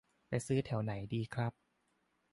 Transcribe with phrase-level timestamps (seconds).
[0.27, 1.53] ไปซื้อแถวไหนดีครับ